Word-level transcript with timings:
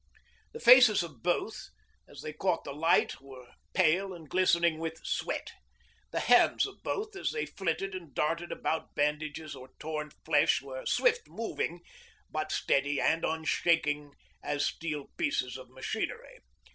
The 0.53 0.59
faces 0.59 1.03
of 1.03 1.21
both 1.21 1.69
as 2.07 2.23
they 2.23 2.33
caught 2.33 2.63
the 2.63 2.73
light 2.73 3.21
were 3.21 3.53
pale 3.75 4.15
and 4.15 4.27
glistening 4.27 4.79
with 4.79 4.97
sweat. 5.05 5.51
The 6.09 6.21
hands 6.21 6.65
of 6.65 6.81
both 6.81 7.15
as 7.15 7.29
they 7.31 7.45
flitted 7.45 7.93
and 7.93 8.11
darted 8.11 8.51
about 8.51 8.95
bandages 8.95 9.55
or 9.55 9.69
torn 9.77 10.09
flesh 10.25 10.59
were 10.59 10.87
swift 10.87 11.27
moving, 11.27 11.81
but 12.31 12.51
steady 12.51 12.99
and 12.99 13.23
unshaking 13.23 14.13
as 14.41 14.65
steel 14.65 15.11
pieces 15.17 15.55
of 15.55 15.69
machinery. 15.69 16.39